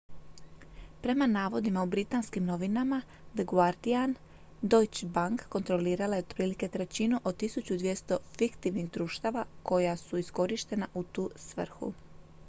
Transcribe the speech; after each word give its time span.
prema 1.01 1.25
navodima 1.33 1.83
u 1.83 1.89
britanskim 1.95 2.45
novinama 2.45 3.01
the 3.33 3.43
guardian 3.51 4.15
deutsche 4.61 5.07
bank 5.17 5.45
kontrolirala 5.57 6.19
je 6.21 6.25
otprilike 6.27 6.67
trećinu 6.77 7.21
od 7.23 7.37
1200 7.45 8.17
fiktivnih 8.39 8.91
društava 8.91 9.45
koja 9.63 9.97
su 10.03 10.17
iskorištena 10.17 10.87
u 10.93 11.03
tu 11.03 11.29
svrhu 11.35 11.93